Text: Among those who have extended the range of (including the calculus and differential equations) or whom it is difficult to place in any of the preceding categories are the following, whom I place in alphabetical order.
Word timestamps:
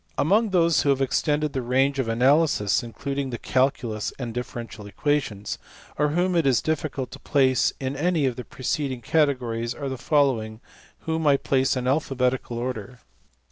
Among 0.17 0.49
those 0.49 0.81
who 0.81 0.89
have 0.89 0.99
extended 0.99 1.53
the 1.53 1.61
range 1.61 1.99
of 1.99 2.09
(including 2.09 3.29
the 3.29 3.37
calculus 3.37 4.11
and 4.17 4.33
differential 4.33 4.87
equations) 4.87 5.59
or 5.95 6.07
whom 6.07 6.35
it 6.35 6.47
is 6.47 6.59
difficult 6.59 7.11
to 7.11 7.19
place 7.19 7.71
in 7.79 7.95
any 7.95 8.25
of 8.25 8.35
the 8.35 8.43
preceding 8.43 9.01
categories 9.01 9.75
are 9.75 9.89
the 9.89 9.99
following, 9.99 10.59
whom 11.01 11.27
I 11.27 11.37
place 11.37 11.75
in 11.77 11.85
alphabetical 11.87 12.57
order. 12.57 12.97